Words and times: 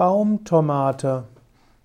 Baumtomate. 0.00 1.24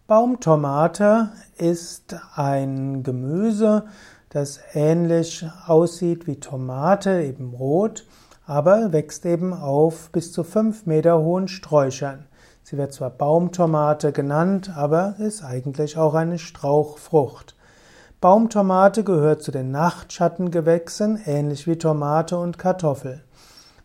Baumtomate 0.07 1.31
ist 1.57 2.15
ein 2.37 3.03
Gemüse, 3.03 3.87
das 4.29 4.61
ähnlich 4.73 5.45
aussieht 5.67 6.25
wie 6.25 6.39
Tomate, 6.39 7.23
eben 7.23 7.53
rot, 7.53 8.05
aber 8.47 8.93
wächst 8.93 9.25
eben 9.25 9.51
auf 9.51 10.11
bis 10.13 10.31
zu 10.31 10.45
fünf 10.45 10.85
Meter 10.85 11.19
hohen 11.19 11.49
Sträuchern. 11.49 12.23
Sie 12.63 12.77
wird 12.77 12.93
zwar 12.93 13.09
Baumtomate 13.09 14.13
genannt, 14.13 14.71
aber 14.73 15.15
ist 15.19 15.43
eigentlich 15.43 15.97
auch 15.97 16.13
eine 16.13 16.39
Strauchfrucht. 16.39 17.57
Baumtomate 18.21 19.03
gehört 19.03 19.43
zu 19.43 19.51
den 19.51 19.71
Nachtschattengewächsen, 19.71 21.19
ähnlich 21.25 21.67
wie 21.67 21.77
Tomate 21.77 22.37
und 22.37 22.57
Kartoffel. 22.57 23.25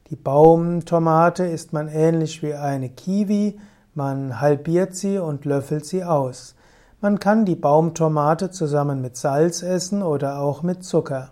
Die 0.08 0.14
Baumtomate 0.14 1.46
isst 1.46 1.72
man 1.72 1.88
ähnlich 1.88 2.44
wie 2.44 2.54
eine 2.54 2.90
Kiwi, 2.90 3.58
man 3.94 4.40
halbiert 4.40 4.94
sie 4.94 5.18
und 5.18 5.44
löffelt 5.44 5.84
sie 5.84 6.04
aus. 6.04 6.54
Man 7.00 7.18
kann 7.18 7.44
die 7.44 7.56
Baumtomate 7.56 8.50
zusammen 8.50 9.00
mit 9.00 9.16
Salz 9.16 9.62
essen 9.62 10.02
oder 10.02 10.40
auch 10.40 10.62
mit 10.62 10.84
Zucker. 10.84 11.30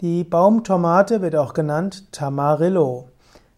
Die 0.00 0.24
Baumtomate 0.24 1.20
wird 1.20 1.36
auch 1.36 1.52
genannt 1.52 2.10
Tamarillo. 2.12 3.08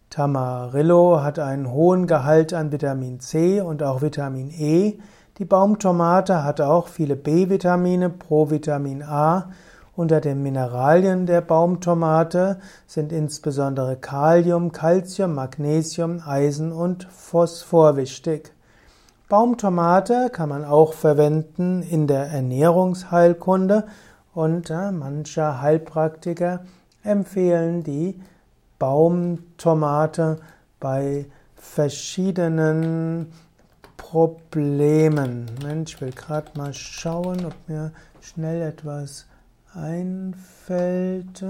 Tamarillo 0.09 1.21
hat 1.23 1.39
einen 1.39 1.71
hohen 1.71 2.05
Gehalt 2.05 2.53
an 2.53 2.71
Vitamin 2.71 3.19
C 3.19 3.61
und 3.61 3.81
auch 3.81 4.01
Vitamin 4.01 4.51
E. 4.51 4.99
Die 5.37 5.45
Baumtomate 5.45 6.43
hat 6.43 6.61
auch 6.61 6.89
viele 6.89 7.15
B-Vitamine, 7.15 8.09
Provitamin 8.09 9.01
A 9.01 9.49
unter 9.95 10.21
den 10.21 10.41
Mineralien 10.41 11.25
der 11.25 11.41
Baumtomate 11.41 12.59
sind 12.87 13.11
insbesondere 13.11 13.95
Kalium, 13.95 14.71
Calcium, 14.71 15.35
Magnesium, 15.35 16.21
Eisen 16.25 16.71
und 16.71 17.03
Phosphor 17.05 17.95
wichtig. 17.95 18.51
Baumtomate 19.29 20.29
kann 20.31 20.49
man 20.49 20.65
auch 20.65 20.93
verwenden 20.93 21.83
in 21.83 22.07
der 22.07 22.27
Ernährungsheilkunde 22.27 23.85
und 24.33 24.69
äh, 24.69 24.91
manche 24.91 25.61
Heilpraktiker 25.61 26.65
empfehlen 27.03 27.83
die 27.83 28.19
Baumtomate 28.79 30.39
bei 30.79 31.25
verschiedenen 31.55 33.31
Problemen. 33.95 35.45
Mensch, 35.63 35.95
ich 35.95 36.01
will 36.01 36.11
gerade 36.11 36.51
mal 36.57 36.73
schauen, 36.73 37.45
ob 37.45 37.53
mir 37.67 37.91
schnell 38.21 38.61
etwas 38.61 39.25
einfällt. 39.75 41.45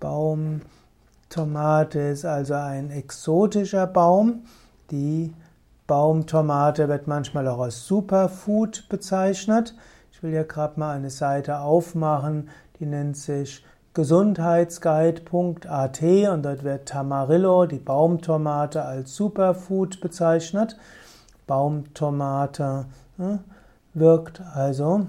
Baumtomate 0.00 2.00
ist 2.00 2.24
also 2.24 2.54
ein 2.54 2.90
exotischer 2.90 3.86
Baum. 3.86 4.44
Die 4.90 5.32
Baumtomate 5.86 6.88
wird 6.88 7.06
manchmal 7.06 7.46
auch 7.48 7.60
als 7.60 7.86
Superfood 7.86 8.88
bezeichnet. 8.88 9.74
Ich 10.12 10.22
will 10.22 10.30
hier 10.30 10.44
gerade 10.44 10.80
mal 10.80 10.96
eine 10.96 11.10
Seite 11.10 11.60
aufmachen, 11.60 12.48
die 12.78 12.86
nennt 12.86 13.16
sich 13.16 13.64
gesundheitsguide.at 13.94 16.02
und 16.02 16.42
dort 16.42 16.64
wird 16.64 16.88
Tamarillo, 16.88 17.66
die 17.66 17.78
Baumtomate, 17.78 18.84
als 18.84 19.16
Superfood 19.16 20.00
bezeichnet. 20.00 20.76
Baumtomate 21.46 22.86
hm, 23.16 23.38
wirkt 23.94 24.42
also 24.54 25.06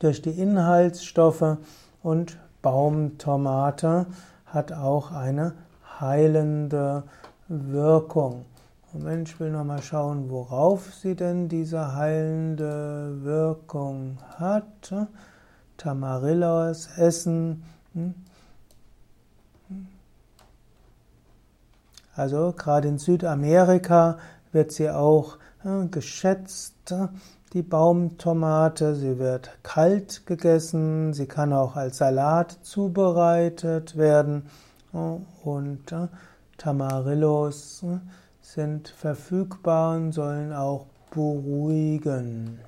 durch 0.00 0.22
die 0.22 0.30
Inhaltsstoffe 0.30 1.58
und 2.02 2.38
Baumtomate 2.62 4.06
hat 4.46 4.72
auch 4.72 5.12
eine 5.12 5.54
heilende 6.00 7.04
Wirkung. 7.48 8.44
Moment, 8.92 9.28
ich 9.28 9.38
will 9.38 9.50
noch 9.50 9.64
mal 9.64 9.82
schauen, 9.82 10.30
worauf 10.30 10.94
sie 10.94 11.14
denn 11.14 11.48
diese 11.48 11.94
heilende 11.94 13.18
Wirkung 13.22 14.18
hat. 14.38 14.94
Tamarillos 15.76 16.88
essen. 16.96 17.64
Hm? 17.92 18.14
Also 22.14 22.52
gerade 22.56 22.88
in 22.88 22.98
Südamerika 22.98 24.18
wird 24.52 24.72
sie 24.72 24.90
auch 24.90 25.38
hm, 25.62 25.90
geschätzt 25.90 26.94
die 27.52 27.62
Baumtomate. 27.62 28.94
Sie 28.94 29.18
wird 29.18 29.50
kalt 29.62 30.26
gegessen, 30.26 31.12
sie 31.14 31.26
kann 31.26 31.52
auch 31.52 31.76
als 31.76 31.98
Salat 31.98 32.58
zubereitet 32.62 33.96
werden 33.96 34.44
und 35.44 35.92
äh, 35.92 36.08
Tamarillos 36.56 37.82
äh, 37.82 37.98
sind 38.40 38.88
verfügbar 38.88 39.96
und 39.96 40.12
sollen 40.12 40.52
auch 40.52 40.86
beruhigen. 41.10 42.58